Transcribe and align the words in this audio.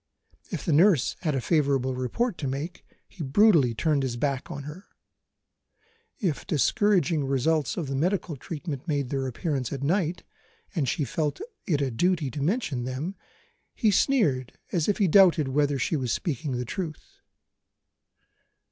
If 0.49 0.65
the 0.65 0.73
nurse 0.73 1.15
had 1.19 1.35
a 1.35 1.39
favourable 1.41 1.93
report 1.93 2.39
to 2.39 2.47
make, 2.47 2.83
he 3.07 3.21
brutally 3.23 3.75
turned 3.75 4.01
his 4.01 4.17
back 4.17 4.49
on 4.49 4.63
her. 4.63 4.87
If 6.19 6.47
discouraging 6.47 7.23
results 7.23 7.77
of 7.77 7.85
the 7.85 7.93
medical 7.93 8.35
treatment 8.35 8.87
made 8.87 9.11
their 9.11 9.27
appearance 9.27 9.71
at 9.71 9.83
night, 9.83 10.23
and 10.73 10.89
she 10.89 11.05
felt 11.05 11.39
it 11.67 11.81
a 11.81 11.91
duty 11.91 12.31
to 12.31 12.41
mention 12.41 12.83
them, 12.85 13.13
he 13.75 13.91
sneered 13.91 14.53
as 14.71 14.87
if 14.89 14.97
he 14.97 15.07
doubted 15.07 15.49
whether 15.49 15.77
she 15.77 15.95
was 15.95 16.11
speaking 16.11 16.53
the 16.53 16.65
truth. 16.65 17.19